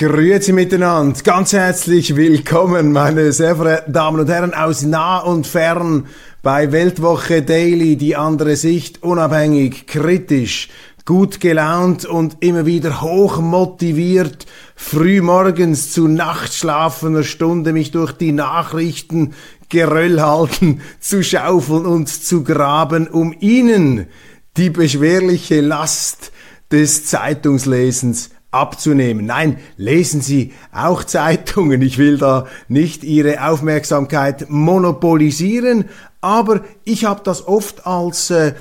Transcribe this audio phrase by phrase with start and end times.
[0.00, 6.06] Grüezi miteinander, ganz herzlich willkommen, meine sehr verehrten Damen und Herren aus nah und fern
[6.40, 10.70] bei Weltwoche Daily, die andere Sicht, unabhängig, kritisch,
[11.04, 18.32] gut gelaunt und immer wieder hoch motiviert, früh morgens zu nachtschlafener Stunde mich durch die
[18.32, 19.34] Nachrichten
[19.68, 24.06] Geröll halten, zu schaufeln und zu graben, um Ihnen
[24.56, 26.32] die beschwerliche Last
[26.72, 29.26] des Zeitungslesens abzunehmen.
[29.26, 31.82] Nein, lesen Sie auch Zeitungen.
[31.82, 35.84] Ich will da nicht Ihre Aufmerksamkeit monopolisieren,
[36.20, 38.54] aber ich habe das oft als äh,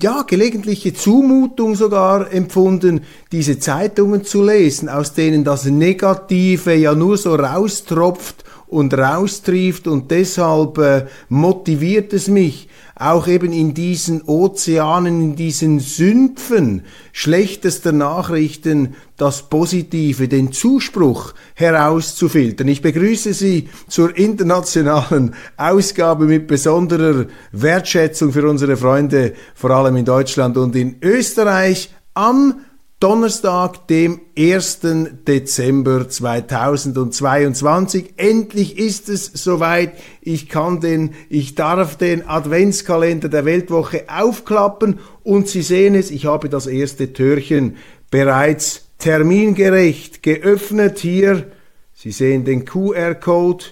[0.00, 7.16] ja, gelegentliche Zumutung sogar empfunden, diese Zeitungen zu lesen, aus denen das Negative ja nur
[7.16, 15.20] so raustropft und raustrieft und deshalb äh, motiviert es mich, auch eben in diesen Ozeanen,
[15.20, 22.68] in diesen Sümpfen schlechtester Nachrichten das Positive, den Zuspruch herauszufiltern.
[22.68, 30.04] Ich begrüße Sie zur internationalen Ausgabe mit besonderer Wertschätzung für unsere Freunde, vor allem in
[30.04, 32.60] Deutschland und in Österreich am
[33.02, 34.80] Donnerstag, dem 1.
[35.26, 38.14] Dezember 2022.
[38.16, 39.94] Endlich ist es soweit.
[40.20, 46.26] Ich kann den, ich darf den Adventskalender der Weltwoche aufklappen und Sie sehen es, ich
[46.26, 47.76] habe das erste Türchen
[48.12, 51.00] bereits termingerecht geöffnet.
[51.00, 51.50] Hier,
[51.94, 53.64] Sie sehen den QR-Code,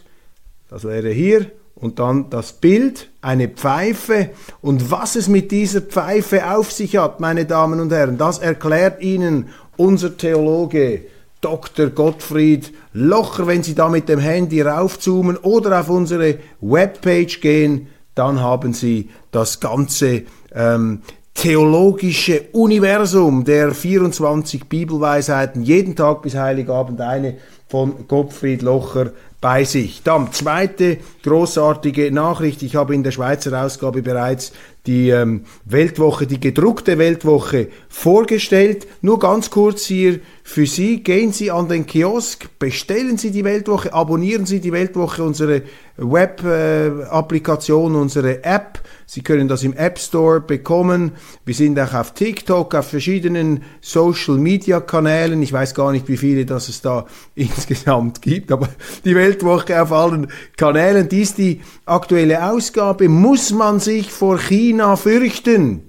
[0.68, 4.30] das wäre hier und dann das Bild, eine Pfeife
[4.60, 9.02] und was es mit dieser Pfeife auf sich hat, meine Damen und Herren, das erklärt
[9.02, 11.02] Ihnen unser Theologe
[11.40, 11.86] Dr.
[11.86, 18.40] Gottfried Locher, wenn Sie da mit dem Handy raufzoomen oder auf unsere Webpage gehen, dann
[18.40, 20.22] haben Sie das ganze
[20.54, 21.00] ähm,
[21.34, 30.02] theologische Universum der 24 Bibelweisheiten, jeden Tag bis Heiligabend eine von Gottfried Locher bei sich.
[30.02, 32.62] Dann zweite großartige Nachricht.
[32.62, 34.52] Ich habe in der Schweizer Ausgabe bereits
[34.86, 38.86] die ähm, Weltwoche, die gedruckte Weltwoche vorgestellt.
[39.02, 41.02] Nur ganz kurz hier für Sie.
[41.02, 45.62] Gehen Sie an den Kiosk, bestellen Sie die Weltwoche, abonnieren Sie die Weltwoche, unsere
[45.96, 48.80] Web-Applikation, äh, unsere App.
[49.06, 51.12] Sie können das im App Store bekommen.
[51.44, 55.42] Wir sind auch auf TikTok, auf verschiedenen Social-Media-Kanälen.
[55.42, 58.68] Ich weiß gar nicht, wie viele das es da insgesamt gibt, aber
[59.04, 61.08] die Weltwoche auf allen Kanälen.
[61.08, 63.08] Dies die aktuelle Ausgabe.
[63.08, 65.82] Muss man sich vor China fürchten?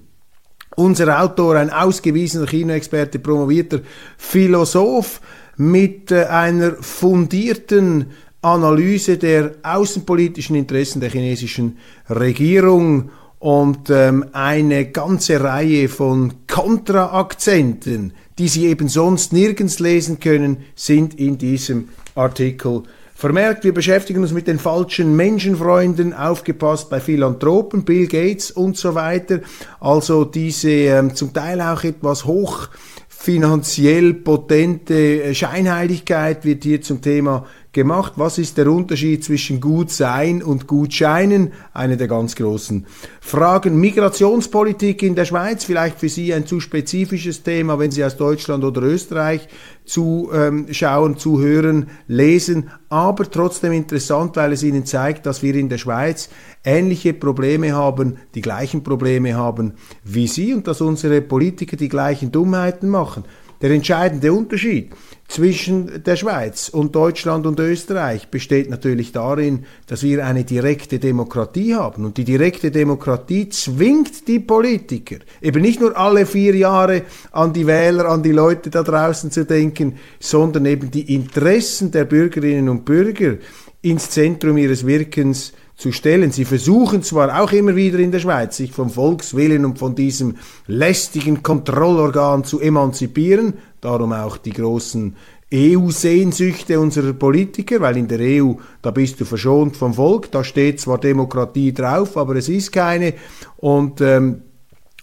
[0.76, 3.80] Unser Autor, ein ausgewiesener China-Experte, promovierter
[4.16, 5.20] Philosoph
[5.56, 8.06] mit äh, einer fundierten
[8.40, 11.78] Analyse der außenpolitischen Interessen der chinesischen
[12.08, 20.58] Regierung und ähm, eine ganze Reihe von Kontraakzenten, die Sie eben sonst nirgends lesen können,
[20.74, 22.84] sind in diesem Artikel
[23.22, 23.62] vermerkt.
[23.62, 29.38] Wir beschäftigen uns mit den falschen Menschenfreunden, aufgepasst bei Philanthropen, Bill Gates und so weiter.
[29.78, 32.68] Also diese ähm, zum Teil auch etwas hoch
[33.06, 38.14] finanziell potente Scheinheiligkeit wird hier zum Thema gemacht.
[38.16, 41.52] Was ist der Unterschied zwischen gut sein und gut scheinen?
[41.72, 42.86] Eine der ganz großen
[43.20, 43.80] Fragen.
[43.80, 48.64] Migrationspolitik in der Schweiz, vielleicht für Sie ein zu spezifisches Thema, wenn Sie aus Deutschland
[48.64, 49.48] oder Österreich
[49.84, 55.78] zuschauen, ähm, zuhören, lesen, aber trotzdem interessant, weil es Ihnen zeigt, dass wir in der
[55.78, 56.28] Schweiz
[56.64, 59.72] ähnliche Probleme haben, die gleichen Probleme haben
[60.04, 63.24] wie Sie und dass unsere Politiker die gleichen Dummheiten machen.
[63.62, 64.90] Der entscheidende Unterschied
[65.28, 71.76] zwischen der Schweiz und Deutschland und Österreich besteht natürlich darin, dass wir eine direkte Demokratie
[71.76, 72.04] haben.
[72.04, 77.68] Und die direkte Demokratie zwingt die Politiker, eben nicht nur alle vier Jahre an die
[77.68, 82.84] Wähler, an die Leute da draußen zu denken, sondern eben die Interessen der Bürgerinnen und
[82.84, 83.36] Bürger
[83.80, 86.30] ins Zentrum ihres Wirkens zu stellen.
[86.30, 90.36] Sie versuchen zwar auch immer wieder in der Schweiz, sich vom Volkswillen und von diesem
[90.66, 95.16] lästigen Kontrollorgan zu emanzipieren, darum auch die großen
[95.52, 100.80] EU-Sehnsüchte unserer Politiker, weil in der EU, da bist du verschont vom Volk, da steht
[100.80, 103.14] zwar Demokratie drauf, aber es ist keine.
[103.58, 104.42] Und ähm,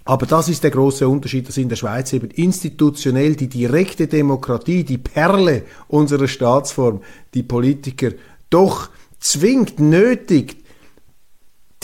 [0.05, 4.83] aber das ist der große Unterschied, dass in der Schweiz eben institutionell die direkte Demokratie,
[4.83, 7.01] die Perle unserer Staatsform,
[7.35, 8.13] die Politiker
[8.49, 8.89] doch
[9.19, 10.58] zwingt, nötigt,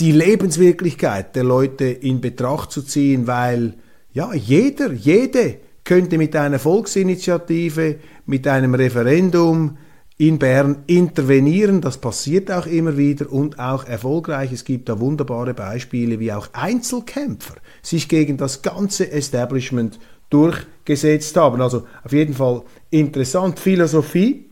[0.00, 3.74] die Lebenswirklichkeit der Leute in Betracht zu ziehen, weil
[4.12, 7.96] ja jeder, jede könnte mit einer Volksinitiative,
[8.26, 9.78] mit einem Referendum
[10.18, 11.80] in Bern intervenieren.
[11.80, 14.52] Das passiert auch immer wieder und auch erfolgreich.
[14.52, 19.98] Es gibt da wunderbare Beispiele, wie auch Einzelkämpfer sich gegen das ganze Establishment
[20.30, 21.60] durchgesetzt haben.
[21.60, 23.60] Also auf jeden Fall interessant.
[23.60, 24.46] Philosophie,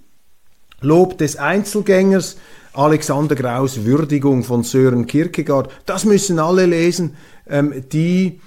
[0.80, 2.36] Lob des Einzelgängers,
[2.74, 5.70] Alexander Graus Würdigung von Sören Kierkegaard.
[5.86, 7.16] Das müssen alle lesen,
[7.48, 8.40] ähm, die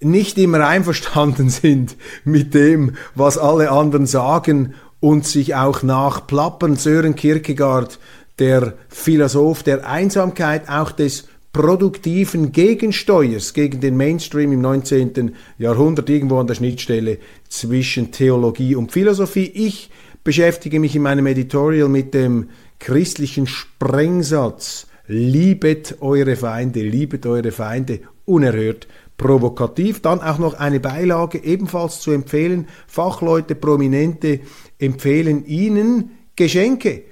[0.00, 6.76] nicht immer einverstanden sind mit dem, was alle anderen sagen und sich auch nachplappern.
[6.76, 7.98] Sören Kierkegaard,
[8.38, 15.34] der Philosoph der Einsamkeit, auch des produktiven Gegensteuers gegen den Mainstream im 19.
[15.58, 19.50] Jahrhundert, irgendwo an der Schnittstelle zwischen Theologie und Philosophie.
[19.52, 19.90] Ich
[20.22, 22.50] beschäftige mich in meinem Editorial mit dem
[22.80, 30.00] christlichen Sprengsatz, liebet eure Feinde, liebet eure Feinde, unerhört provokativ.
[30.02, 32.68] Dann auch noch eine Beilage ebenfalls zu empfehlen.
[32.88, 34.40] Fachleute, Prominente
[34.78, 37.04] empfehlen Ihnen Geschenke.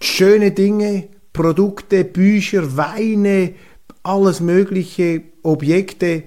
[0.00, 3.54] Schöne Dinge, Produkte, Bücher, Weine,
[4.02, 6.24] alles mögliche, Objekte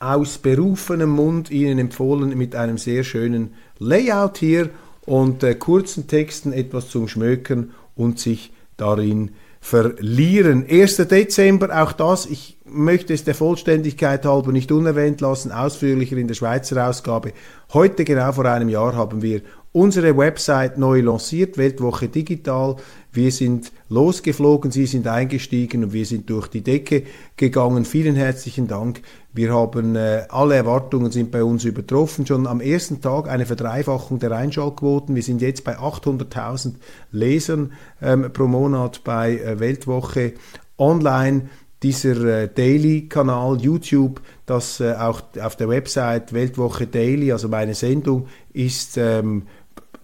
[0.00, 4.70] aus berufenem Mund Ihnen empfohlen mit einem sehr schönen Layout hier
[5.06, 10.66] und äh, kurzen Texten etwas zum Schmökern und sich darin verlieren.
[10.68, 10.96] 1.
[10.96, 16.34] Dezember, auch das, ich möchte es der Vollständigkeit halber nicht unerwähnt lassen, ausführlicher in der
[16.34, 17.32] Schweizer Ausgabe.
[17.72, 22.76] Heute, genau vor einem Jahr, haben wir unsere Website neu lanciert, Weltwoche Digital.
[23.12, 27.04] Wir sind losgeflogen, Sie sind eingestiegen und wir sind durch die Decke
[27.36, 27.84] gegangen.
[27.84, 29.00] Vielen herzlichen Dank.
[29.34, 32.26] Wir haben äh, alle Erwartungen sind bei uns übertroffen.
[32.26, 35.14] Schon am ersten Tag eine Verdreifachung der Einschaltquoten.
[35.14, 36.74] Wir sind jetzt bei 800.000
[37.12, 40.34] Lesern ähm, pro Monat bei äh, Weltwoche
[40.76, 41.48] online
[41.82, 48.28] dieser äh, Daily-Kanal YouTube, das äh, auch auf der Website Weltwoche Daily, also meine Sendung,
[48.52, 49.44] ist ähm,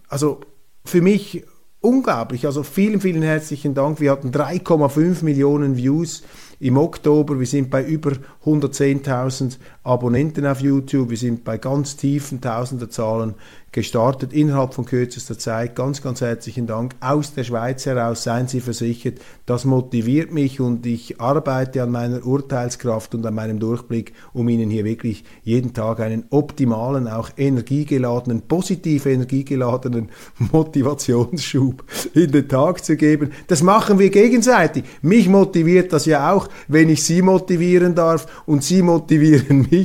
[0.09, 0.41] also
[0.83, 1.45] für mich
[1.79, 2.45] unglaublich.
[2.45, 3.99] Also vielen, vielen herzlichen Dank.
[3.99, 6.23] Wir hatten 3,5 Millionen Views
[6.59, 7.39] im Oktober.
[7.39, 8.11] Wir sind bei über
[8.45, 11.09] 110.000 Abonnenten auf YouTube.
[11.09, 13.35] Wir sind bei ganz tiefen Tausenderzahlen
[13.71, 15.75] gestartet innerhalb von kürzester Zeit.
[15.75, 18.23] Ganz, ganz herzlichen Dank aus der Schweiz heraus.
[18.23, 23.59] Seien Sie versichert, das motiviert mich und ich arbeite an meiner Urteilskraft und an meinem
[23.59, 30.09] Durchblick, um Ihnen hier wirklich jeden Tag einen optimalen, auch energiegeladenen, positiv energiegeladenen
[30.51, 31.83] Motivationsschub
[32.13, 33.31] in den Tag zu geben.
[33.47, 34.85] Das machen wir gegenseitig.
[35.01, 39.78] Mich motiviert das ja auch, wenn ich Sie motivieren darf und Sie motivieren mich,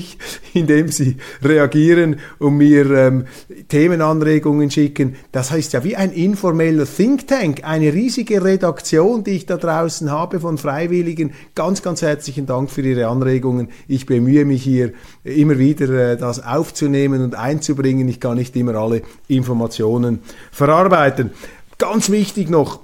[0.55, 3.25] indem Sie reagieren und mir ähm,
[3.69, 5.17] Themenanregungen schicken.
[5.33, 10.11] Das heißt ja wie ein informeller Think Tank, eine riesige Redaktion, die ich da draußen
[10.11, 11.33] habe von Freiwilligen.
[11.55, 13.69] Ganz, ganz herzlichen Dank für Ihre Anregungen.
[13.89, 14.93] Ich bemühe mich hier
[15.25, 18.09] immer wieder, äh, das aufzunehmen und einzubringen.
[18.09, 20.21] Ich kann nicht immer alle Informationen
[20.53, 21.31] verarbeiten.
[21.79, 22.81] Ganz wichtig noch,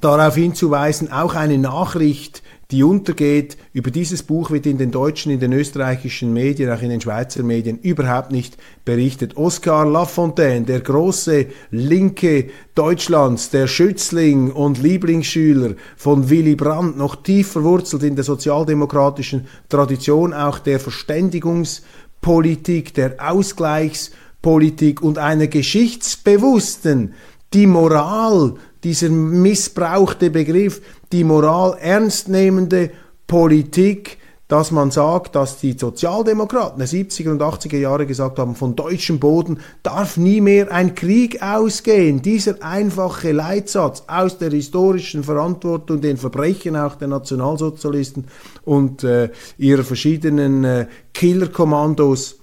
[0.00, 3.56] darauf hinzuweisen, auch eine Nachricht die untergeht.
[3.72, 7.42] Über dieses Buch wird in den deutschen, in den österreichischen Medien, auch in den Schweizer
[7.42, 9.36] Medien überhaupt nicht berichtet.
[9.36, 17.52] Oskar Lafontaine, der große Linke Deutschlands, der Schützling und Lieblingsschüler von Willy Brandt, noch tief
[17.52, 27.12] verwurzelt in der sozialdemokratischen Tradition auch der Verständigungspolitik, der Ausgleichspolitik und einer geschichtsbewussten,
[27.52, 30.80] die Moral dieser missbrauchte Begriff,
[31.14, 32.90] die Moral ernstnehmende
[33.28, 34.18] Politik,
[34.48, 39.20] dass man sagt, dass die Sozialdemokraten der 70er und 80er Jahre gesagt haben, von deutschem
[39.20, 42.20] Boden darf nie mehr ein Krieg ausgehen.
[42.20, 48.26] Dieser einfache Leitsatz aus der historischen Verantwortung, den Verbrechen auch der Nationalsozialisten
[48.64, 52.40] und äh, ihrer verschiedenen äh, Killerkommandos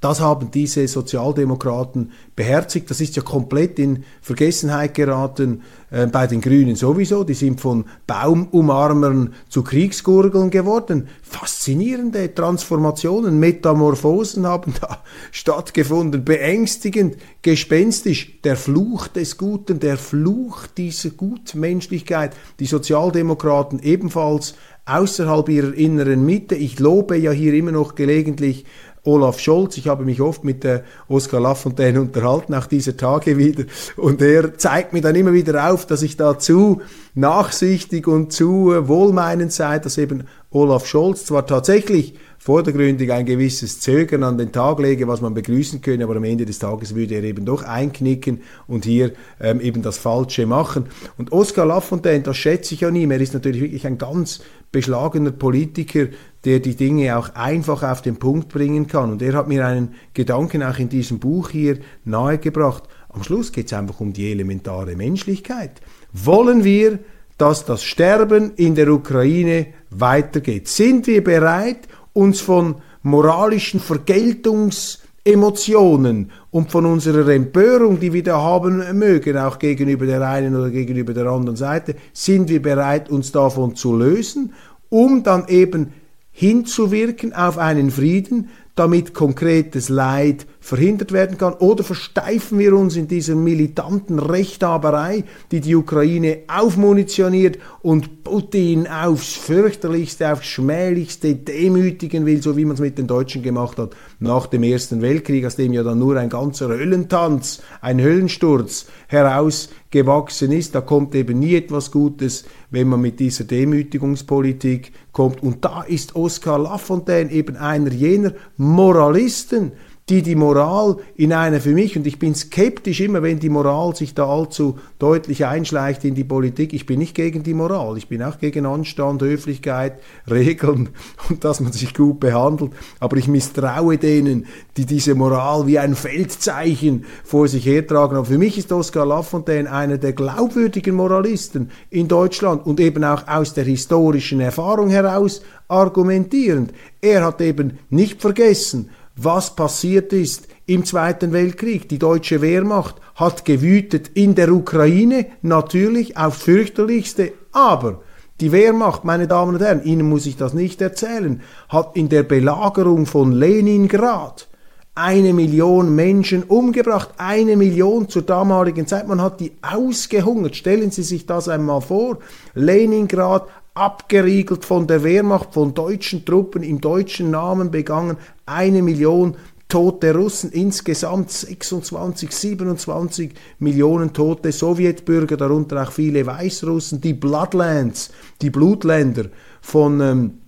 [0.00, 2.90] Das haben diese Sozialdemokraten beherzigt.
[2.90, 7.24] Das ist ja komplett in Vergessenheit geraten äh, bei den Grünen sowieso.
[7.24, 11.08] Die sind von Baumumarmern zu Kriegsgurgeln geworden.
[11.22, 15.02] Faszinierende Transformationen, Metamorphosen haben da
[15.32, 16.24] stattgefunden.
[16.24, 18.40] Beängstigend, gespenstisch.
[18.42, 22.36] Der Fluch des Guten, der Fluch dieser Gutmenschlichkeit.
[22.60, 24.54] Die Sozialdemokraten ebenfalls
[24.88, 26.54] außerhalb ihrer inneren Mitte.
[26.54, 28.64] Ich lobe ja hier immer noch gelegentlich
[29.08, 29.78] Olaf Scholz.
[29.78, 33.64] Ich habe mich oft mit äh, Oskar Lafontaine unterhalten, auch dieser Tage wieder.
[33.96, 36.82] Und er zeigt mir dann immer wieder auf, dass ich da zu
[37.14, 43.80] nachsichtig und zu äh, wohlmeinend sei, dass eben Olaf Scholz zwar tatsächlich vordergründig ein gewisses
[43.80, 47.16] Zögern an den Tag lege, was man begrüßen könnte, aber am Ende des Tages würde
[47.16, 50.86] er eben doch einknicken und hier ähm, eben das Falsche machen.
[51.18, 55.32] Und Oskar Lafontaine, das schätze ich an ihm, er ist natürlich wirklich ein ganz beschlagener
[55.32, 56.06] Politiker,
[56.48, 59.12] der die Dinge auch einfach auf den Punkt bringen kann.
[59.12, 61.76] Und er hat mir einen Gedanken auch in diesem Buch hier
[62.06, 62.84] nahegebracht.
[63.10, 65.72] Am Schluss geht es einfach um die elementare Menschlichkeit.
[66.14, 67.00] Wollen wir,
[67.36, 70.68] dass das Sterben in der Ukraine weitergeht?
[70.68, 71.80] Sind wir bereit,
[72.14, 80.06] uns von moralischen Vergeltungsemotionen und von unserer Empörung, die wir da haben mögen, auch gegenüber
[80.06, 84.54] der einen oder gegenüber der anderen Seite, sind wir bereit, uns davon zu lösen,
[84.88, 85.92] um dann eben
[86.38, 91.54] hinzuwirken auf einen Frieden, damit konkretes Leid verhindert werden kann?
[91.54, 99.32] Oder versteifen wir uns in dieser militanten Rechthaberei, die die Ukraine aufmunitioniert und Putin aufs
[99.32, 104.46] fürchterlichste, aufs schmählichste demütigen will, so wie man es mit den Deutschen gemacht hat nach
[104.46, 110.74] dem Ersten Weltkrieg, aus dem ja dann nur ein ganzer Höllentanz, ein Höllensturz herausgewachsen ist.
[110.74, 115.42] Da kommt eben nie etwas Gutes, wenn man mit dieser Demütigungspolitik kommt.
[115.42, 119.72] Und da ist Oskar Lafontaine eben einer jener Moralisten,
[120.08, 123.94] die die Moral in eine für mich, und ich bin skeptisch immer, wenn die Moral
[123.94, 128.08] sich da allzu deutlich einschleicht in die Politik, ich bin nicht gegen die Moral, ich
[128.08, 129.98] bin auch gegen Anstand, Höflichkeit,
[130.30, 130.88] Regeln
[131.28, 134.46] und dass man sich gut behandelt, aber ich misstraue denen,
[134.76, 138.16] die diese Moral wie ein Feldzeichen vor sich hertragen.
[138.16, 143.28] Aber für mich ist Oskar Lafontaine einer der glaubwürdigen Moralisten in Deutschland und eben auch
[143.28, 146.72] aus der historischen Erfahrung heraus argumentierend.
[147.00, 148.88] Er hat eben nicht vergessen,
[149.18, 151.88] was passiert ist im Zweiten Weltkrieg.
[151.88, 158.00] Die deutsche Wehrmacht hat gewütet in der Ukraine, natürlich aufs fürchterlichste, aber
[158.40, 162.22] die Wehrmacht, meine Damen und Herren, Ihnen muss ich das nicht erzählen, hat in der
[162.22, 164.48] Belagerung von Leningrad
[164.94, 169.06] eine Million Menschen umgebracht, eine Million zur damaligen Zeit.
[169.08, 170.56] Man hat die ausgehungert.
[170.56, 172.18] Stellen Sie sich das einmal vor.
[172.54, 173.48] Leningrad
[173.78, 178.16] abgeriegelt von der Wehrmacht, von deutschen Truppen im deutschen Namen begangen,
[178.46, 179.36] eine Million
[179.68, 188.50] tote Russen, insgesamt 26, 27 Millionen tote Sowjetbürger, darunter auch viele Weißrussen, die Bloodlands, die
[188.50, 189.26] Blutländer
[189.60, 190.38] von ähm,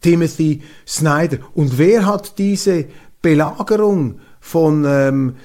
[0.00, 1.38] Timothy Snyder.
[1.54, 2.84] Und wer hat diese
[3.22, 5.36] Belagerung von, ähm,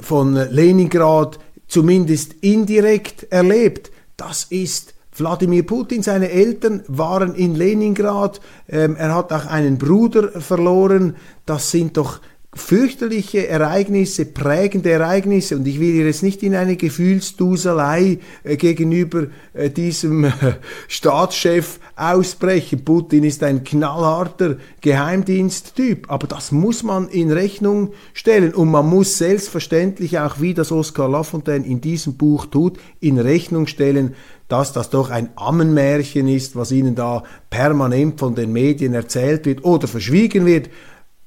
[0.00, 1.38] von Leningrad
[1.68, 3.92] zumindest indirekt erlebt?
[4.16, 10.40] Das ist Wladimir Putin, seine Eltern waren in Leningrad, ähm, er hat auch einen Bruder
[10.40, 12.20] verloren, das sind doch
[12.56, 15.56] fürchterliche Ereignisse, prägende Ereignisse.
[15.56, 20.32] Und ich will hier jetzt nicht in eine Gefühlsduselei äh, gegenüber äh, diesem äh,
[20.88, 22.84] Staatschef ausbrechen.
[22.84, 28.54] Putin ist ein knallharter Geheimdiensttyp, aber das muss man in Rechnung stellen.
[28.54, 33.66] Und man muss selbstverständlich auch, wie das Oscar Lafontaine in diesem Buch tut, in Rechnung
[33.66, 34.14] stellen,
[34.48, 39.64] dass das doch ein Ammenmärchen ist, was ihnen da permanent von den Medien erzählt wird
[39.64, 40.70] oder verschwiegen wird,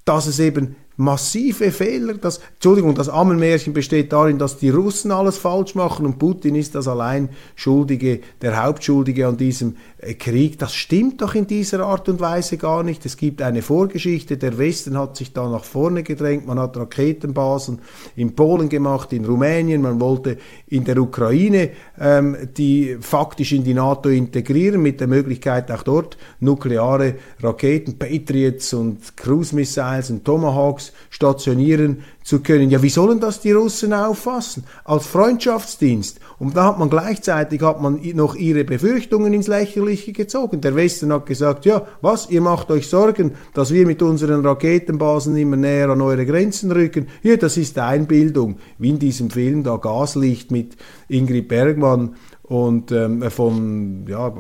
[0.06, 2.16] dass es eben massive Fehler.
[2.16, 6.76] Das, Entschuldigung, das Ammenmärchen besteht darin, dass die Russen alles falsch machen und Putin ist
[6.76, 10.60] das allein Schuldige, der Hauptschuldige an diesem äh, Krieg.
[10.60, 13.06] Das stimmt doch in dieser Art und Weise gar nicht.
[13.06, 14.36] Es gibt eine Vorgeschichte.
[14.36, 16.46] Der Westen hat sich da nach vorne gedrängt.
[16.46, 17.80] Man hat Raketenbasen
[18.18, 19.82] in Polen gemacht, in Rumänien.
[19.82, 20.38] Man wollte
[20.68, 26.18] in der Ukraine ähm, die faktisch in die NATO integrieren mit der Möglichkeit auch dort
[26.42, 32.70] nukleare Raketen, Patriots und Cruise Missiles und Tomahawks stationieren zu können.
[32.70, 34.64] Ja, wie sollen das die Russen auffassen?
[34.86, 36.20] Als Freundschaftsdienst.
[36.38, 40.62] Und da hat man gleichzeitig hat man noch ihre Befürchtungen ins Lächerliche gezogen.
[40.62, 45.36] Der Westen hat gesagt, ja, was, ihr macht euch Sorgen, dass wir mit unseren Raketenbasen
[45.38, 47.08] immer näher an eure Grenzen rücken.
[47.24, 50.78] Ja, das ist Einbildung, wie in diesem Film da Gaslicht mit
[51.08, 54.34] Ingrid Bergmann und ähm, von ja,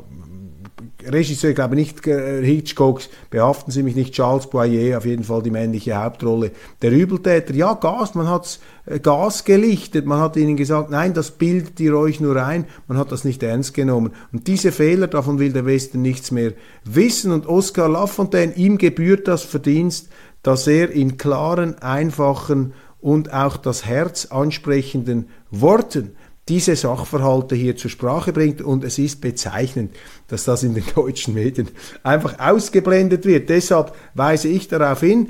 [1.07, 5.51] Regisseur, glaube nicht äh, Hitchcock, behaften Sie mich nicht, Charles Boyer, auf jeden Fall die
[5.51, 6.51] männliche Hauptrolle.
[6.81, 11.31] Der Übeltäter, ja, Gas, man hat äh, Gas gelichtet, man hat ihnen gesagt, nein, das
[11.31, 14.11] bildet ihr euch nur ein, man hat das nicht ernst genommen.
[14.33, 16.53] Und diese Fehler, davon will der Westen nichts mehr
[16.83, 17.31] wissen.
[17.31, 20.09] Und Oscar Lafontaine, ihm gebührt das Verdienst,
[20.43, 26.11] dass er in klaren, einfachen und auch das Herz ansprechenden Worten
[26.49, 28.61] diese Sachverhalte hier zur Sprache bringt.
[28.61, 29.95] Und es ist bezeichnend,
[30.27, 31.69] dass das in den deutschen Medien
[32.03, 33.49] einfach ausgeblendet wird.
[33.49, 35.29] Deshalb weise ich darauf hin,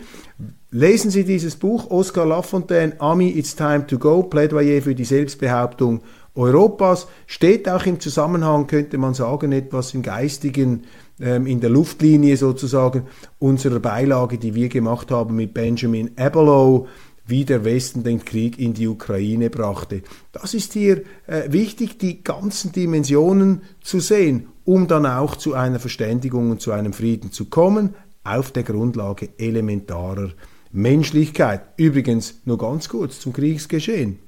[0.71, 6.01] lesen Sie dieses Buch, Oscar Lafontaine, Ami, It's Time to Go, Plädoyer für die Selbstbehauptung
[6.35, 10.83] Europas, steht auch im Zusammenhang, könnte man sagen, etwas im geistigen,
[11.19, 13.07] ähm, in der Luftlinie sozusagen
[13.39, 16.88] unserer Beilage, die wir gemacht haben mit Benjamin Abelow,
[17.29, 20.01] wie der Westen den Krieg in die Ukraine brachte.
[20.31, 25.79] Das ist hier äh, wichtig, die ganzen Dimensionen zu sehen, um dann auch zu einer
[25.79, 30.29] Verständigung und zu einem Frieden zu kommen, auf der Grundlage elementarer
[30.71, 31.62] Menschlichkeit.
[31.77, 34.19] Übrigens nur ganz kurz zum Kriegsgeschehen.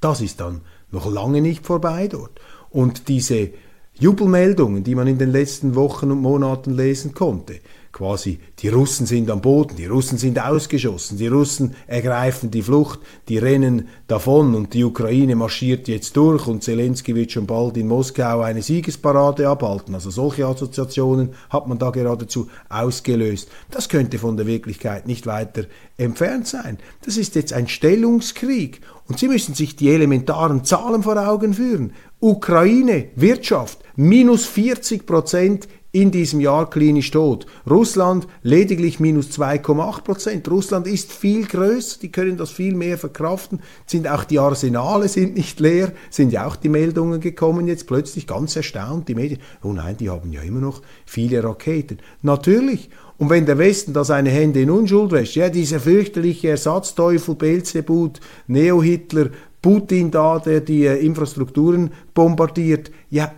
[0.00, 0.60] Das ist dann
[0.90, 2.40] noch lange nicht vorbei dort.
[2.70, 3.50] Und diese
[3.94, 7.60] Jubelmeldungen, die man in den letzten Wochen und Monaten lesen konnte,
[7.92, 13.00] quasi die Russen sind am Boden, die Russen sind ausgeschossen, die Russen ergreifen die Flucht,
[13.28, 17.88] die rennen davon und die Ukraine marschiert jetzt durch und Zelensky wird schon bald in
[17.88, 19.94] Moskau eine Siegesparade abhalten.
[19.94, 23.48] Also solche Assoziationen hat man da geradezu ausgelöst.
[23.70, 25.64] Das könnte von der Wirklichkeit nicht weiter
[25.96, 26.78] entfernt sein.
[27.04, 31.92] Das ist jetzt ein Stellungskrieg und Sie müssen sich die elementaren Zahlen vor Augen führen.
[32.20, 37.46] Ukraine, Wirtschaft, minus 40 Prozent in diesem Jahr klinisch tot.
[37.68, 40.50] Russland lediglich minus 2,8 Prozent.
[40.50, 43.60] Russland ist viel größer, die können das viel mehr verkraften.
[43.86, 48.26] Sind auch die Arsenale sind nicht leer, sind ja auch die Meldungen gekommen jetzt plötzlich
[48.26, 49.40] ganz erstaunt die Medien.
[49.62, 51.98] Oh nein, die haben ja immer noch viele Raketen.
[52.22, 52.90] Natürlich.
[53.16, 58.20] Und wenn der Westen da seine Hände in Unschuld wäscht, ja, dieser fürchterliche Ersatzteufel, Belzebut,
[58.46, 59.30] Neo-Hitler,
[59.60, 63.32] Putin da, der die äh, Infrastrukturen bombardiert, ja,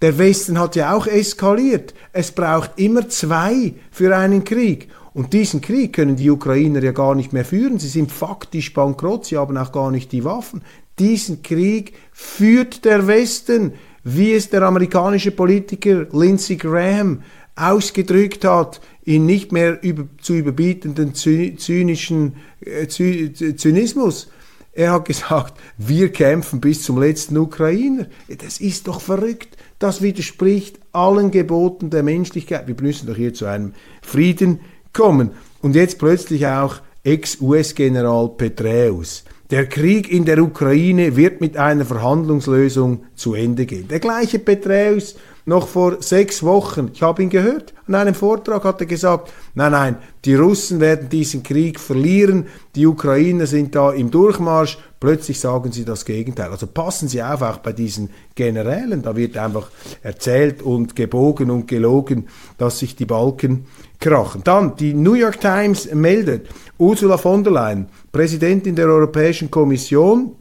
[0.00, 1.94] der Westen hat ja auch eskaliert.
[2.12, 4.88] Es braucht immer zwei für einen Krieg.
[5.12, 7.78] Und diesen Krieg können die Ukrainer ja gar nicht mehr führen.
[7.78, 10.62] Sie sind faktisch bankrott, sie haben auch gar nicht die Waffen.
[10.98, 13.72] Diesen Krieg führt der Westen,
[14.04, 17.22] wie es der amerikanische Politiker Lindsey Graham
[17.56, 24.28] ausgedrückt hat, in nicht mehr über, zu überbietenden zynischen äh, Zynismus.
[24.72, 28.06] Er hat gesagt, wir kämpfen bis zum letzten Ukrainer.
[28.28, 29.56] Das ist doch verrückt.
[29.78, 32.66] Das widerspricht allen Geboten der Menschlichkeit.
[32.66, 34.60] Wir müssen doch hier zu einem Frieden
[34.92, 35.30] kommen.
[35.62, 39.24] Und jetzt plötzlich auch Ex-US-General Petraeus.
[39.50, 43.88] Der Krieg in der Ukraine wird mit einer Verhandlungslösung zu Ende gehen.
[43.88, 45.14] Der gleiche Petraeus
[45.48, 49.72] noch vor sechs Wochen, ich habe ihn gehört, an einem Vortrag hat er gesagt, nein,
[49.72, 55.72] nein, die Russen werden diesen Krieg verlieren, die Ukrainer sind da im Durchmarsch, plötzlich sagen
[55.72, 56.50] sie das Gegenteil.
[56.50, 59.70] Also passen Sie auf, auch bei diesen Generälen, da wird einfach
[60.02, 63.66] erzählt und gebogen und gelogen, dass sich die Balken
[63.98, 64.42] krachen.
[64.44, 70.36] Dann, die New York Times meldet, Ursula von der Leyen, Präsidentin der Europäischen Kommission,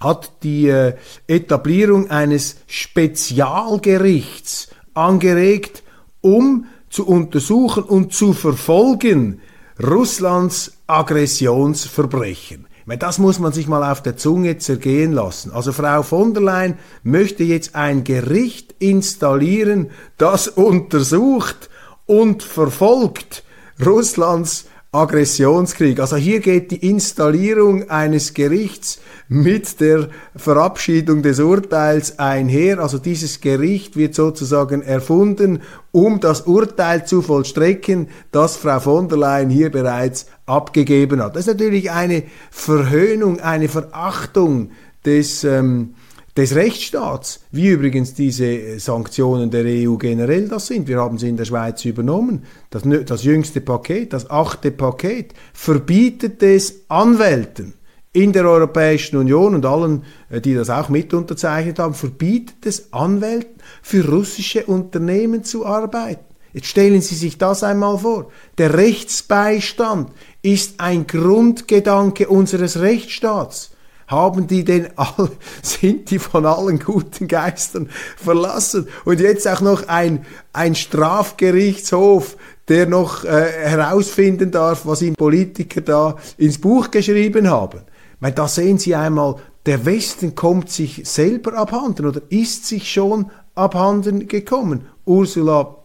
[0.00, 0.94] hat die äh,
[1.26, 5.82] Etablierung eines Spezialgerichts angeregt,
[6.22, 9.40] um zu untersuchen und zu verfolgen
[9.80, 12.66] Russlands Aggressionsverbrechen.
[12.90, 15.52] meine, das muss man sich mal auf der Zunge zergehen lassen.
[15.52, 21.70] Also Frau von der Leyen möchte jetzt ein Gericht installieren, das untersucht
[22.06, 23.44] und verfolgt
[23.84, 26.00] Russlands Aggressionskrieg.
[26.00, 32.80] Also hier geht die Installierung eines Gerichts mit der Verabschiedung des Urteils einher.
[32.80, 39.18] Also dieses Gericht wird sozusagen erfunden, um das Urteil zu vollstrecken, das Frau von der
[39.18, 41.36] Leyen hier bereits abgegeben hat.
[41.36, 44.72] Das ist natürlich eine Verhöhnung, eine Verachtung
[45.04, 45.94] des ähm,
[46.36, 50.86] des Rechtsstaats, wie übrigens diese Sanktionen der EU generell das sind.
[50.86, 52.44] Wir haben sie in der Schweiz übernommen.
[52.70, 57.74] Das, das jüngste Paket, das achte Paket, verbietet es Anwälten
[58.12, 62.92] in der Europäischen Union und allen, äh, die das auch mit unterzeichnet haben, verbietet es
[62.92, 66.24] Anwälten für russische Unternehmen zu arbeiten.
[66.52, 68.30] Jetzt stellen Sie sich das einmal vor.
[68.58, 70.10] Der Rechtsbeistand
[70.42, 73.70] ist ein Grundgedanke unseres Rechtsstaats
[74.10, 75.30] haben die denn all,
[75.62, 78.88] sind die von allen guten Geistern verlassen?
[79.04, 82.36] Und jetzt auch noch ein, ein Strafgerichtshof,
[82.68, 87.80] der noch äh, herausfinden darf, was ihm Politiker da ins Buch geschrieben haben.
[88.18, 93.30] Meine, da sehen Sie einmal, der Westen kommt sich selber abhanden oder ist sich schon
[93.54, 94.86] abhanden gekommen.
[95.04, 95.79] Ursula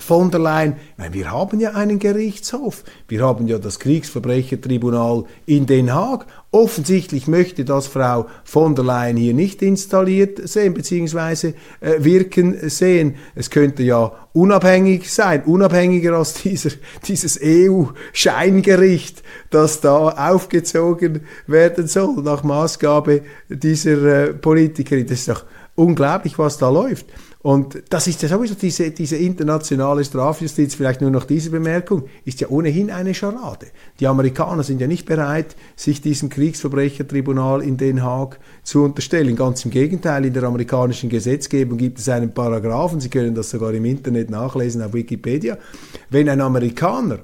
[0.00, 5.66] von der Leyen, meine, wir haben ja einen Gerichtshof, wir haben ja das Kriegsverbrechertribunal in
[5.66, 6.26] Den Haag.
[6.52, 11.54] Offensichtlich möchte das Frau von der Leyen hier nicht installiert sehen bzw.
[11.80, 13.16] Äh, wirken sehen.
[13.34, 16.70] Es könnte ja unabhängig sein, unabhängiger als dieser,
[17.06, 25.06] dieses EU-Scheingericht, das da aufgezogen werden soll nach Maßgabe dieser äh, Politikerin.
[25.06, 27.06] Das ist doch unglaublich, was da läuft.
[27.40, 32.40] Und das ist ja sowieso diese, diese internationale Strafjustiz, vielleicht nur noch diese Bemerkung, ist
[32.40, 33.66] ja ohnehin eine Scharade.
[34.00, 39.36] Die Amerikaner sind ja nicht bereit, sich diesem Kriegsverbrechertribunal in Den Haag zu unterstellen.
[39.36, 43.72] Ganz im Gegenteil, in der amerikanischen Gesetzgebung gibt es einen Paragraphen, Sie können das sogar
[43.72, 45.58] im Internet nachlesen auf Wikipedia,
[46.10, 47.20] wenn ein Amerikaner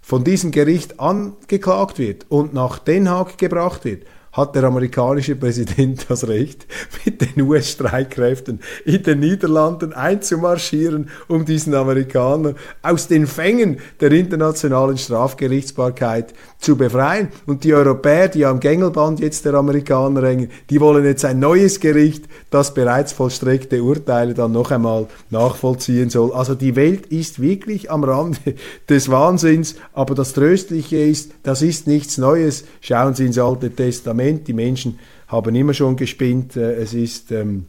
[0.00, 4.04] von diesem Gericht angeklagt wird und nach Den Haag gebracht wird,
[4.38, 6.66] hat der amerikanische Präsident das Recht,
[7.04, 14.96] mit den US-Streitkräften in den Niederlanden einzumarschieren, um diesen Amerikaner aus den Fängen der internationalen
[14.96, 17.28] Strafgerichtsbarkeit zu befreien.
[17.46, 21.80] Und die Europäer, die am Gängelband jetzt der Amerikaner hängen, die wollen jetzt ein neues
[21.80, 26.32] Gericht, das bereits vollstreckte Urteile dann noch einmal nachvollziehen soll.
[26.32, 28.54] Also die Welt ist wirklich am Rande
[28.88, 32.64] des Wahnsinns, aber das Tröstliche ist, das ist nichts Neues.
[32.80, 37.32] Schauen Sie ins Alte Testament, die Menschen haben immer schon gespinnt, äh, es ist...
[37.32, 37.66] Ähm,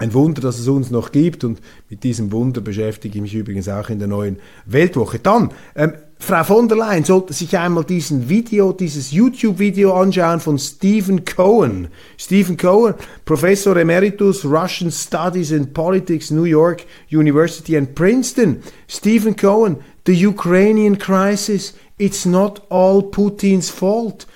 [0.00, 3.68] ein Wunder, dass es uns noch gibt und mit diesem Wunder beschäftige ich mich übrigens
[3.68, 5.18] auch in der neuen Weltwoche.
[5.18, 10.58] Dann, ähm, Frau von der Leyen sollte sich einmal diesen Video, dieses YouTube-Video anschauen von
[10.58, 11.88] Stephen Cohen.
[12.16, 18.62] Stephen Cohen, Professor Emeritus Russian Studies and Politics, New York University and Princeton.
[18.88, 24.26] Stephen Cohen, the Ukrainian crisis, it's not all Putins fault.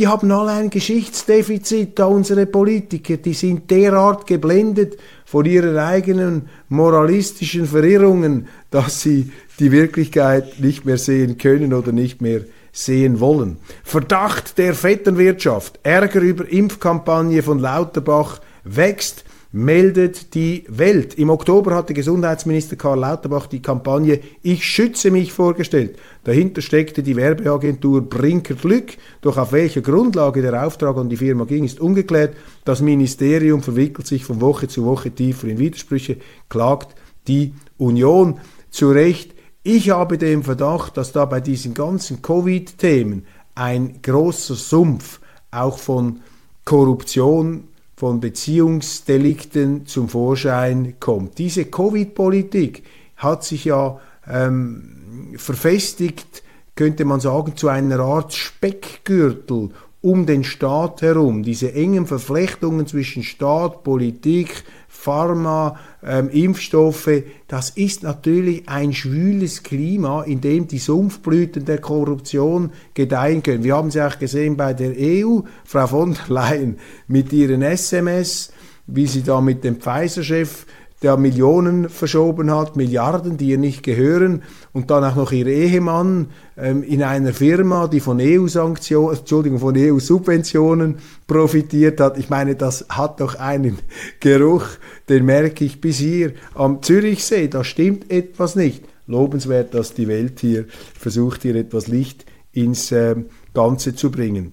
[0.00, 6.48] Die haben alle ein Geschichtsdefizit, da unsere Politiker, die sind derart geblendet von ihren eigenen
[6.70, 12.40] moralistischen Verirrungen, dass sie die Wirklichkeit nicht mehr sehen können oder nicht mehr
[12.72, 13.58] sehen wollen.
[13.84, 21.14] Verdacht der Vetternwirtschaft, Ärger über Impfkampagne von Lauterbach wächst meldet die Welt.
[21.14, 25.98] Im Oktober hatte Gesundheitsminister Karl Lauterbach die Kampagne Ich schütze mich vorgestellt.
[26.24, 28.96] Dahinter steckte die Werbeagentur Brinker Glück.
[29.22, 32.36] Doch auf welcher Grundlage der Auftrag an die Firma ging, ist ungeklärt.
[32.64, 36.94] Das Ministerium verwickelt sich von Woche zu Woche tiefer in Widersprüche, klagt
[37.26, 38.38] die Union
[38.70, 39.34] zu Recht.
[39.64, 46.20] Ich habe den Verdacht, dass da bei diesen ganzen Covid-Themen ein großer Sumpf auch von
[46.64, 47.64] Korruption
[48.00, 51.36] von Beziehungsdelikten zum Vorschein kommt.
[51.36, 52.82] Diese Covid-Politik
[53.16, 56.42] hat sich ja ähm, verfestigt,
[56.76, 59.68] könnte man sagen, zu einer Art Speckgürtel
[60.00, 61.42] um den Staat herum.
[61.42, 64.64] Diese engen Verflechtungen zwischen Staat, Politik,
[65.00, 72.70] Pharma, ähm, Impfstoffe, das ist natürlich ein schwüles Klima, in dem die Sumpfblüten der Korruption
[72.92, 73.64] gedeihen können.
[73.64, 77.62] Wir haben es ja auch gesehen bei der EU, Frau von der Leyen mit ihren
[77.62, 78.52] SMS,
[78.86, 80.66] wie sie da mit dem Pfizer-Chef
[81.02, 86.28] der Millionen verschoben hat, Milliarden, die ihr nicht gehören, und dann auch noch ihr Ehemann
[86.56, 92.18] ähm, in einer Firma, die von EU-Sanktionen, Entschuldigung, von EU-Subventionen profitiert hat.
[92.18, 93.78] Ich meine, das hat doch einen
[94.20, 94.64] Geruch,
[95.08, 97.48] den merke ich bis hier am Zürichsee.
[97.48, 98.84] Da stimmt etwas nicht.
[99.06, 103.16] Lobenswert, dass die Welt hier versucht, hier etwas Licht ins äh,
[103.54, 104.52] Ganze zu bringen.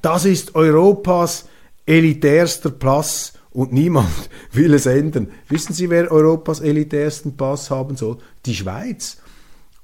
[0.00, 1.48] Das ist Europas
[1.84, 4.08] elitärster Platz und niemand
[4.52, 5.28] will es ändern.
[5.48, 8.18] Wissen Sie, wer Europas elitärsten Pass haben soll?
[8.46, 9.18] Die Schweiz.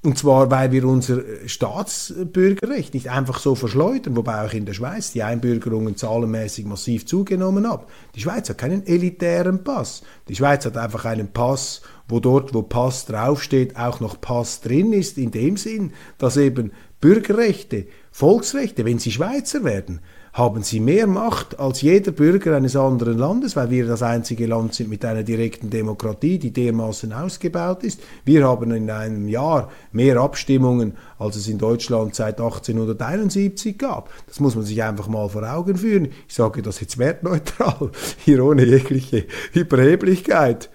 [0.00, 5.10] Und zwar, weil wir unser Staatsbürgerrecht nicht einfach so verschleudern, wobei auch in der Schweiz
[5.10, 7.84] die Einbürgerungen zahlenmäßig massiv zugenommen haben.
[8.14, 10.02] Die Schweiz hat keinen elitären Pass.
[10.28, 14.92] Die Schweiz hat einfach einen Pass, wo dort, wo Pass draufsteht, auch noch Pass drin
[14.92, 20.00] ist, in dem Sinn, dass eben Bürgerrechte, Volksrechte, wenn sie Schweizer werden,
[20.38, 24.72] haben sie mehr Macht als jeder Bürger eines anderen Landes, weil wir das einzige Land
[24.72, 28.00] sind mit einer direkten Demokratie, die dermaßen ausgebaut ist.
[28.24, 34.10] Wir haben in einem Jahr mehr Abstimmungen, als es in Deutschland seit 1871 gab.
[34.28, 36.06] Das muss man sich einfach mal vor Augen führen.
[36.28, 37.90] Ich sage das jetzt wertneutral,
[38.24, 40.70] hier ohne jegliche Überheblichkeit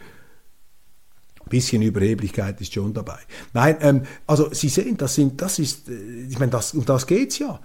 [1.49, 3.19] bisschen Überheblichkeit ist schon dabei.
[3.53, 7.05] Nein, ähm, also Sie sehen, das sind, das ist, äh, ich meine, das, um das
[7.05, 7.59] geht's ja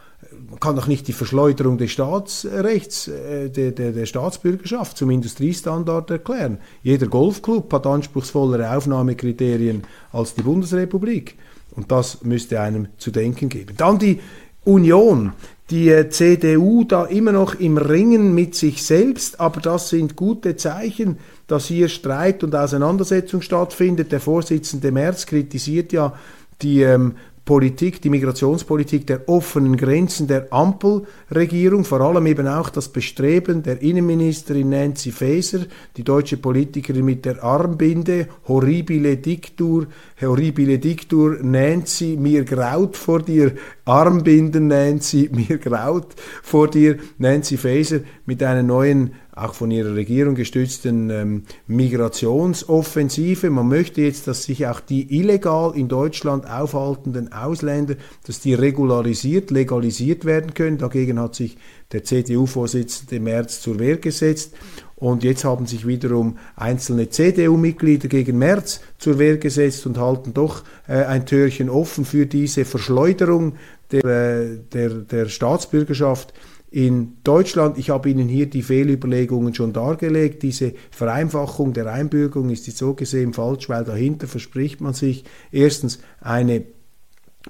[0.60, 6.58] kann doch nicht die Verschleuderung des Staatsrechts, äh, der, der, der, Staatsbürgerschaft zum Industriestandard erklären.
[6.82, 11.36] Jeder Golfclub hat anspruchsvollere Aufnahmekriterien als die Bundesrepublik.
[11.74, 13.74] Und das müsste einem zu denken geben.
[13.76, 14.20] Dann die
[14.64, 15.32] Union.
[15.70, 20.56] die äh, CDU da immer noch im Ringen mit sich selbst, aber das sind gute
[20.56, 24.10] Zeichen, dass hier Streit und Auseinandersetzung stattfindet.
[24.10, 26.14] Der Vorsitzende Merz kritisiert ja
[26.62, 27.16] die ähm,
[27.48, 33.80] Politik, die Migrationspolitik der offenen Grenzen der Ampelregierung, vor allem eben auch das Bestreben der
[33.80, 35.60] Innenministerin Nancy Faeser,
[35.96, 39.86] die deutsche Politikerin mit der Armbinde, horribile Diktur,
[40.20, 43.52] horribile Diktur, Nancy, mir graut vor dir,
[43.84, 50.34] Armbinden Nancy, mir graut vor dir, Nancy Faeser mit einer neuen auch von ihrer Regierung
[50.34, 53.50] gestützten ähm, Migrationsoffensive.
[53.50, 57.94] Man möchte jetzt, dass sich auch die illegal in Deutschland aufhaltenden Ausländer,
[58.26, 60.78] dass die regularisiert, legalisiert werden können.
[60.78, 61.56] Dagegen hat sich
[61.92, 64.54] der CDU-Vorsitzende Merz zur Wehr gesetzt.
[64.98, 70.64] Und jetzt haben sich wiederum einzelne CDU-Mitglieder gegen Merz zur Wehr gesetzt und halten doch
[70.88, 73.54] äh, ein Türchen offen für diese Verschleuderung
[73.92, 76.34] der, äh, der, der Staatsbürgerschaft
[76.72, 77.78] in Deutschland.
[77.78, 80.42] Ich habe Ihnen hier die Fehlüberlegungen schon dargelegt.
[80.42, 86.64] Diese Vereinfachung der Einbürgerung ist so gesehen falsch, weil dahinter verspricht man sich erstens eine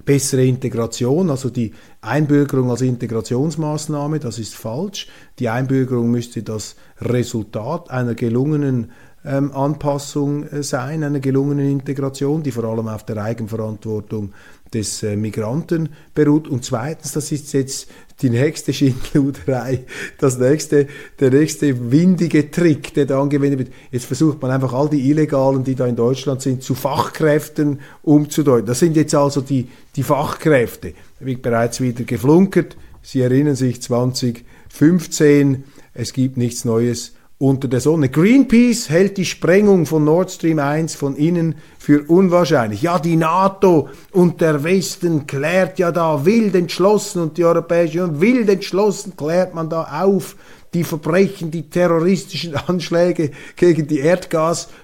[0.04, 5.08] bessere Integration, also die Einbürgerung als Integrationsmaßnahme, das ist falsch.
[5.38, 8.92] Die Einbürgerung müsste das Resultat einer gelungenen
[9.24, 14.32] ähm, Anpassung äh, sein, einer gelungenen Integration, die vor allem auf der Eigenverantwortung
[14.72, 16.48] des äh, Migranten beruht.
[16.48, 17.88] Und zweitens, das ist jetzt
[18.22, 19.84] die nächste Schindluderei,
[20.18, 20.88] das nächste,
[21.20, 23.72] der nächste windige Trick, der da angewendet wird.
[23.90, 28.66] Jetzt versucht man einfach all die Illegalen, die da in Deutschland sind, zu Fachkräften umzudeuten.
[28.66, 30.94] Das sind jetzt also die, die Fachkräfte.
[31.20, 32.76] Da wird bereits wieder geflunkert.
[33.02, 38.08] Sie erinnern sich 2015, es gibt nichts Neues unter der Sonne.
[38.08, 42.82] Greenpeace hält die Sprengung von Nord Stream 1 von innen für unwahrscheinlich.
[42.82, 48.20] Ja, die NATO und der Westen klärt ja da wild entschlossen und die Europäische Union
[48.20, 50.34] wild entschlossen klärt man da auf
[50.74, 54.00] die Verbrechen, die terroristischen Anschläge gegen die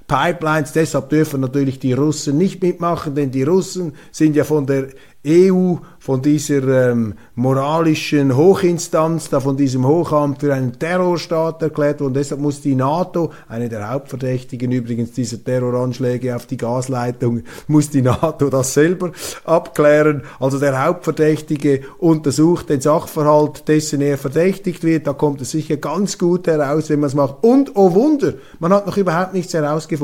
[0.08, 0.72] Erdgaspipelines.
[0.72, 4.88] Deshalb dürfen natürlich die Russen nicht mitmachen, denn die Russen sind ja von der
[5.26, 12.12] EU von dieser ähm, moralischen Hochinstanz, da von diesem Hochamt für einen Terrorstaat erklärt worden.
[12.12, 18.02] Deshalb muss die NATO, eine der Hauptverdächtigen übrigens dieser Terroranschläge auf die Gasleitung, muss die
[18.02, 19.12] NATO das selber
[19.44, 20.24] abklären.
[20.38, 25.06] Also der Hauptverdächtige untersucht den Sachverhalt, dessen er verdächtigt wird.
[25.06, 27.36] Da kommt es sicher ganz gut heraus, wenn man es macht.
[27.40, 29.94] Und, oh Wunder, man hat noch überhaupt nichts herausgefunden.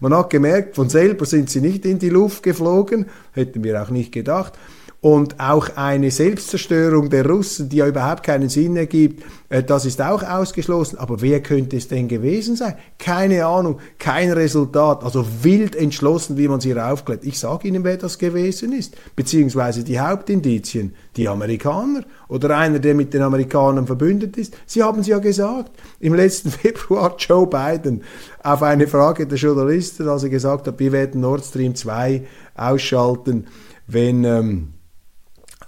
[0.00, 3.90] Man hat gemerkt, von selber sind sie nicht in die Luft geflogen, hätten wir auch
[3.90, 4.54] nicht gedacht
[5.02, 10.02] und auch eine Selbstzerstörung der Russen, die ja überhaupt keinen Sinn ergibt, äh, das ist
[10.02, 10.98] auch ausgeschlossen.
[10.98, 12.74] Aber wer könnte es denn gewesen sein?
[12.98, 15.02] Keine Ahnung, kein Resultat.
[15.02, 16.80] Also wild entschlossen, wie man es hier.
[17.22, 18.94] Ich sage Ihnen, wer das gewesen ist.
[19.16, 24.54] Beziehungsweise die Hauptindizien, die Amerikaner oder einer, der mit den Amerikanern verbündet ist.
[24.66, 25.70] Sie haben es ja gesagt.
[25.98, 28.02] Im letzten Februar Joe Biden
[28.42, 33.46] auf eine Frage der Journalisten, als er gesagt hat, wir werden Nord Stream 2 ausschalten,
[33.86, 34.24] wenn...
[34.24, 34.68] Ähm,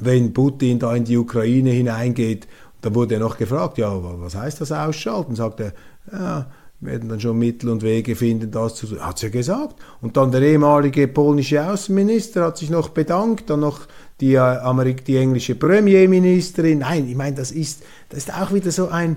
[0.04, 2.46] wenn Putin da in die Ukraine hineingeht,
[2.80, 5.36] dann wurde er noch gefragt, ja, was heißt das ausschalten?
[5.36, 5.72] Sagt er,
[6.10, 9.00] ja, werden dann schon Mittel und Wege finden, das zu tun.
[9.00, 9.76] Hat sie ja gesagt.
[10.00, 13.82] Und dann der ehemalige polnische Außenminister hat sich noch bedankt, dann noch
[14.20, 16.80] die, äh, die englische Premierministerin.
[16.80, 19.16] Nein, ich meine, das ist, das ist auch wieder so ein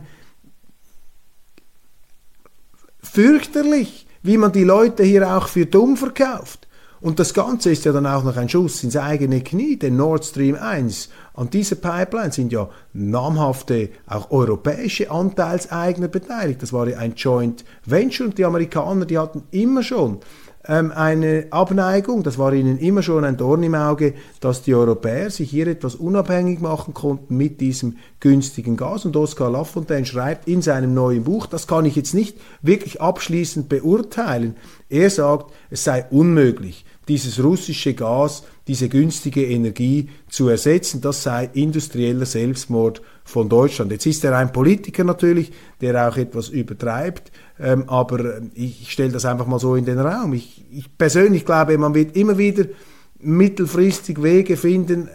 [3.01, 6.64] fürchterlich, wie man die Leute hier auch für dumm verkauft.
[7.05, 10.25] Und das Ganze ist ja dann auch noch ein Schuss ins eigene Knie, denn Nord
[10.25, 16.63] Stream 1 an dieser Pipeline sind ja namhafte, auch europäische Anteilseigner beteiligt.
[16.63, 20.21] Das war ja ein Joint Venture und die Amerikaner, die hatten immer schon
[20.67, 25.29] ähm, eine Abneigung, das war ihnen immer schon ein Dorn im Auge, dass die Europäer
[25.29, 29.05] sich hier etwas unabhängig machen konnten mit diesem günstigen Gas.
[29.05, 33.69] Und Oscar Lafontaine schreibt in seinem neuen Buch, das kann ich jetzt nicht wirklich abschließend
[33.69, 34.55] beurteilen,
[34.89, 41.01] er sagt, es sei unmöglich, dieses russische Gas, diese günstige Energie zu ersetzen.
[41.01, 43.91] Das sei industrieller Selbstmord von Deutschland.
[43.91, 49.25] Jetzt ist er ein Politiker natürlich, der auch etwas übertreibt, ähm, aber ich stelle das
[49.25, 50.33] einfach mal so in den Raum.
[50.33, 52.65] Ich, ich persönlich glaube, man wird immer wieder
[53.19, 55.09] mittelfristig Wege finden,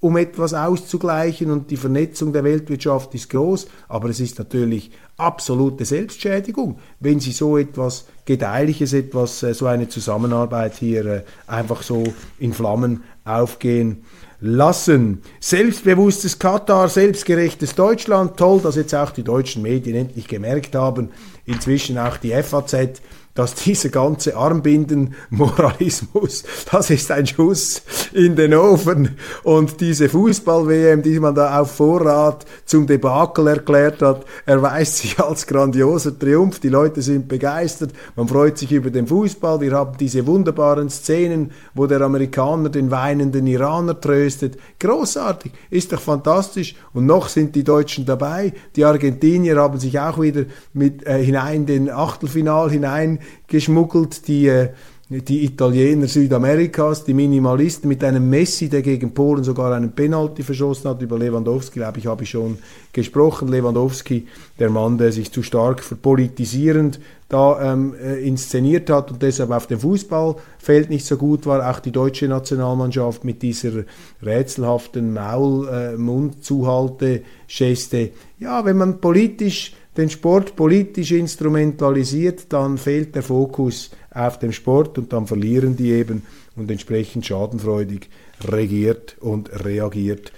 [0.00, 5.84] um etwas auszugleichen und die Vernetzung der Weltwirtschaft ist groß, aber es ist natürlich absolute
[5.84, 12.04] Selbstschädigung, wenn Sie so etwas Gedeihliches, etwas, äh, so eine Zusammenarbeit hier äh, einfach so
[12.38, 14.04] in Flammen aufgehen
[14.40, 15.22] lassen.
[15.40, 21.08] Selbstbewusstes Katar, selbstgerechtes Deutschland, toll, dass jetzt auch die deutschen Medien endlich gemerkt haben,
[21.44, 23.02] inzwischen auch die FAZ,
[23.38, 31.20] dass dieser ganze Armbindenmoralismus, das ist ein Schuss in den Ofen und diese Fußball-WM, die
[31.20, 36.58] man da auf Vorrat zum Debakel erklärt hat, erweist sich als grandioser Triumph.
[36.58, 39.60] Die Leute sind begeistert, man freut sich über den Fußball.
[39.60, 44.58] Wir haben diese wunderbaren Szenen, wo der Amerikaner den weinenden Iraner tröstet.
[44.80, 46.74] Großartig, ist doch fantastisch.
[46.92, 48.52] Und noch sind die Deutschen dabei.
[48.74, 54.68] Die Argentinier haben sich auch wieder mit äh, hinein den Achtelfinal hinein geschmuggelt, die, äh,
[55.10, 60.90] die Italiener Südamerikas, die Minimalisten mit einem Messi, der gegen Polen sogar einen Penalty verschossen
[60.90, 61.00] hat.
[61.00, 62.58] Über Lewandowski, glaube ich, habe ich schon
[62.92, 63.48] gesprochen.
[63.48, 64.26] Lewandowski,
[64.58, 69.66] der Mann, der sich zu stark verpolitisierend da ähm, äh, inszeniert hat und deshalb auf
[69.66, 71.70] dem Fußballfeld nicht so gut war.
[71.70, 73.84] Auch die deutsche Nationalmannschaft mit dieser
[74.22, 78.12] rätselhaften Maul-Mund-Zuhalte-Geste.
[78.38, 84.96] Ja, wenn man politisch den Sport politisch instrumentalisiert, dann fehlt der Fokus auf dem Sport
[84.96, 86.22] und dann verlieren die eben
[86.56, 88.08] und entsprechend schadenfreudig
[88.44, 90.32] regiert und reagiert.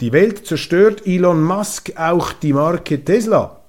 [0.00, 3.62] Die Welt zerstört Elon Musk auch die Marke Tesla,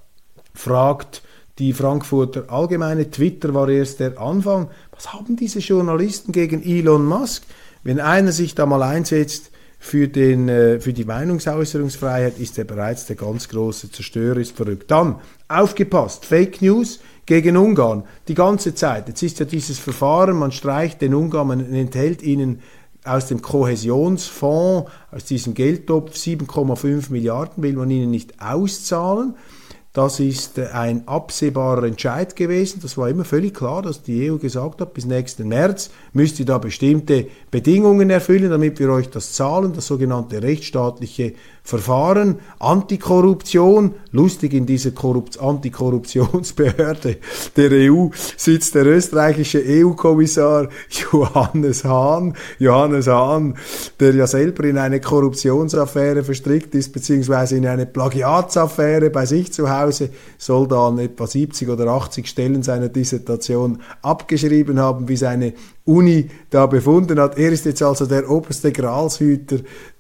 [0.54, 1.22] fragt
[1.58, 3.10] die Frankfurter Allgemeine.
[3.10, 4.70] Twitter war erst der Anfang.
[4.92, 7.44] Was haben diese Journalisten gegen Elon Musk?
[7.84, 9.52] Wenn einer sich da mal einsetzt,
[9.88, 14.92] für, den, äh, für die Meinungsäußerungsfreiheit ist er bereits der ganz große Zerstörer, ist verrückt.
[14.92, 15.16] Dann,
[15.48, 19.08] aufgepasst, Fake News gegen Ungarn, die ganze Zeit.
[19.08, 22.60] Jetzt ist ja dieses Verfahren, man streicht den Ungarn, man enthält ihnen
[23.06, 29.36] aus dem Kohäsionsfonds, aus diesem Geldtopf 7,5 Milliarden will man ihnen nicht auszahlen.
[29.98, 32.82] Das ist äh, ein absehbarer Entscheid gewesen.
[32.84, 36.46] Das war immer völlig klar, dass die EU gesagt hat, bis nächsten März müsst ihr
[36.46, 41.34] da bestimmte Bedingungen erfüllen, damit wir euch das zahlen, das sogenannte rechtsstaatliche
[41.68, 43.96] Verfahren, Antikorruption.
[44.14, 47.18] Lustig, in dieser Korrupt Antikorruptionsbehörde
[47.58, 50.70] der EU sitzt der österreichische EU-Kommissar
[51.12, 52.36] Johannes Hahn.
[52.58, 53.58] Johannes Hahn,
[54.00, 59.70] der ja selber in eine Korruptionsaffäre verstrickt ist, beziehungsweise in eine Plagiatsaffäre bei sich zu
[59.70, 65.52] Hause, soll da an etwa 70 oder 80 Stellen seiner Dissertation abgeschrieben haben, wie seine
[65.84, 67.38] Uni da befunden hat.
[67.38, 69.58] Er ist jetzt also der oberste Gralshüter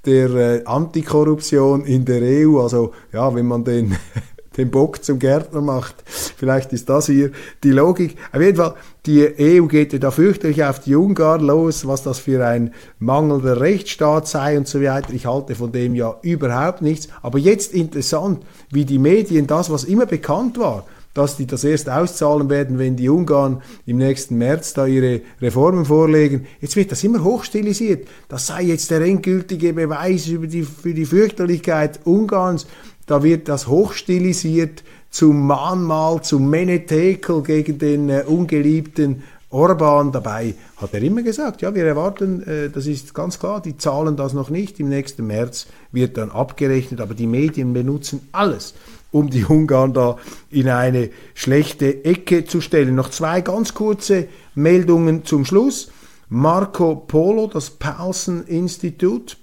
[0.07, 2.59] der äh, Antikorruption in der EU.
[2.59, 3.95] Also ja, wenn man den
[4.57, 5.95] den Bock zum Gärtner macht.
[6.07, 7.31] Vielleicht ist das hier
[7.63, 8.17] die Logik.
[8.31, 8.73] Auf jeden Fall,
[9.05, 13.61] die EU geht ja da fürchterlich auf die Ungarn los, was das für ein mangelnder
[13.61, 15.13] Rechtsstaat sei und so weiter.
[15.13, 17.07] Ich halte von dem ja überhaupt nichts.
[17.21, 20.85] Aber jetzt interessant, wie die Medien das, was immer bekannt war,
[21.17, 25.85] dass die das erst auszahlen werden, wenn die Ungarn im nächsten März da ihre Reformen
[25.85, 26.45] vorlegen.
[26.61, 28.07] Jetzt wird das immer hochstilisiert.
[28.29, 32.67] Das sei jetzt der endgültige Beweis über die, für die Fürchterlichkeit Ungarns.
[33.07, 40.93] Da wird das hochstilisiert zum Mahnmal, zum Menetekel gegen den äh, ungeliebten Orban dabei hat
[40.93, 44.49] er immer gesagt, ja, wir erwarten, äh, das ist ganz klar, die zahlen das noch
[44.49, 48.73] nicht, im nächsten März wird dann abgerechnet, aber die Medien benutzen alles,
[49.11, 50.17] um die Ungarn da
[50.49, 52.95] in eine schlechte Ecke zu stellen.
[52.95, 55.91] Noch zwei ganz kurze Meldungen zum Schluss.
[56.29, 59.37] Marco Polo, das Paulsen Institut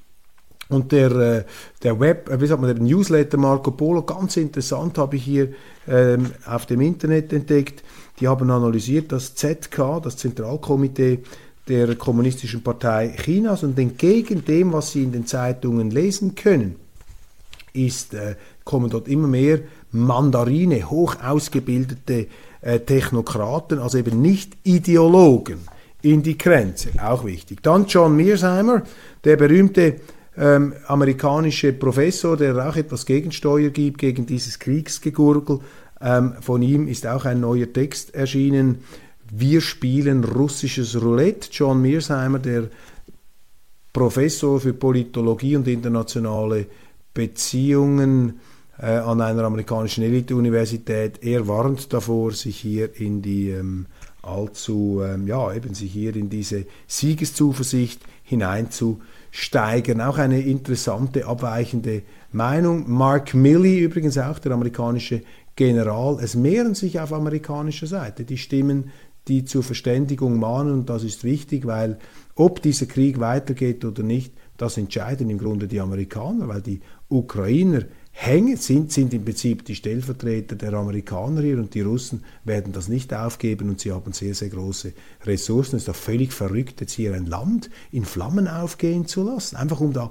[0.68, 1.44] und der, äh,
[1.82, 5.54] der Web, äh, wie sagt man, der Newsletter Marco Polo, ganz interessant, habe ich hier
[5.88, 7.82] ähm, auf dem Internet entdeckt.
[8.20, 11.20] Die haben analysiert das ZK, das Zentralkomitee
[11.68, 16.76] der Kommunistischen Partei Chinas und entgegen dem, was Sie in den Zeitungen lesen können,
[17.72, 19.60] ist, äh, kommen dort immer mehr
[19.92, 22.26] Mandarine, hoch ausgebildete
[22.60, 25.68] äh, Technokraten, also eben nicht Ideologen
[26.02, 27.62] in die Grenze, auch wichtig.
[27.62, 28.82] Dann John Mearsheimer,
[29.24, 29.96] der berühmte
[30.36, 35.60] ähm, amerikanische Professor, der auch etwas Gegensteuer gibt gegen dieses Kriegsgegurgel.
[36.00, 38.78] Ähm, von ihm ist auch ein neuer Text erschienen.
[39.32, 41.48] Wir spielen russisches Roulette.
[41.52, 42.68] John Mearsheimer, der
[43.92, 46.66] Professor für Politologie und internationale
[47.14, 48.40] Beziehungen
[48.78, 53.86] an einer amerikanischen Elite-Universität, er warnt davor, sich hier in die ähm,
[54.22, 60.00] allzu, ähm, ja, eben sich hier in diese Siegeszuversicht hineinzusteigern.
[60.00, 62.90] Auch eine interessante, abweichende Meinung.
[62.90, 65.22] Mark Milley übrigens auch, der amerikanische
[65.56, 66.18] General.
[66.20, 68.90] Es mehren sich auf amerikanischer Seite die Stimmen,
[69.28, 71.98] die zur Verständigung mahnen und das ist wichtig, weil
[72.34, 77.84] ob dieser Krieg weitergeht oder nicht, das entscheiden im Grunde die Amerikaner, weil die Ukrainer
[78.16, 82.88] hängen, sind, sind im Prinzip die Stellvertreter der Amerikaner hier und die Russen werden das
[82.88, 84.92] nicht aufgeben und sie haben sehr, sehr große
[85.24, 85.76] Ressourcen.
[85.76, 89.80] Es ist doch völlig verrückt, jetzt hier ein Land in Flammen aufgehen zu lassen, einfach
[89.80, 90.10] um da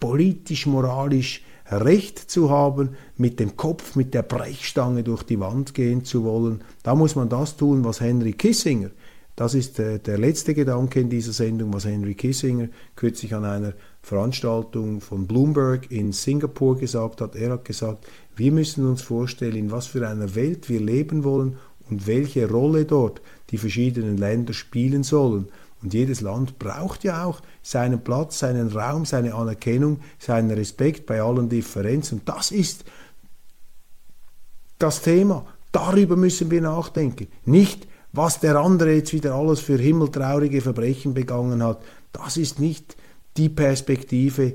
[0.00, 6.04] politisch, moralisch Recht zu haben, mit dem Kopf, mit der Brechstange durch die Wand gehen
[6.04, 6.64] zu wollen.
[6.82, 8.90] Da muss man das tun, was Henry Kissinger,
[9.36, 13.72] das ist äh, der letzte Gedanke in dieser Sendung, was Henry Kissinger kürzlich an einer
[14.02, 17.34] Veranstaltung von Bloomberg in Singapur gesagt hat.
[17.36, 18.06] Er hat gesagt,
[18.36, 21.56] wir müssen uns vorstellen, in was für einer Welt wir leben wollen
[21.88, 25.48] und welche Rolle dort die verschiedenen Länder spielen sollen.
[25.82, 31.20] Und jedes Land braucht ja auch seinen Platz, seinen Raum, seine Anerkennung, seinen Respekt bei
[31.20, 32.20] allen Differenzen.
[32.24, 32.84] Das ist
[34.78, 35.46] das Thema.
[35.72, 37.28] Darüber müssen wir nachdenken.
[37.44, 41.82] Nicht, was der andere jetzt wieder alles für himmeltraurige Verbrechen begangen hat.
[42.12, 42.96] Das ist nicht
[43.36, 44.54] die Perspektive,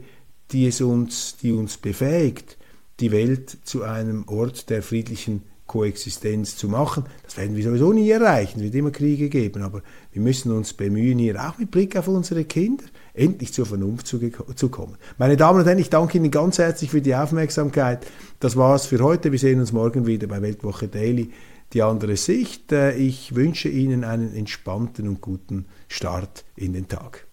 [0.51, 2.57] die es uns, die uns befähigt,
[2.99, 7.03] die Welt zu einem Ort der friedlichen Koexistenz zu machen.
[7.23, 9.81] Das werden wir sowieso nie erreichen, es wird immer Kriege geben, aber
[10.13, 14.19] wir müssen uns bemühen, hier auch mit Blick auf unsere Kinder endlich zur Vernunft zu,
[14.55, 14.95] zu kommen.
[15.17, 18.07] Meine Damen und Herren, ich danke Ihnen ganz herzlich für die Aufmerksamkeit.
[18.39, 19.31] Das war's für heute.
[19.31, 21.31] Wir sehen uns morgen wieder bei Weltwoche Daily
[21.73, 22.71] die andere Sicht.
[22.71, 27.27] Äh, ich wünsche Ihnen einen entspannten und guten Start in den Tag.